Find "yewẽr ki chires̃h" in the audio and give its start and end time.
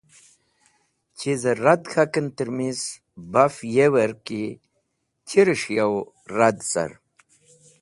3.75-5.67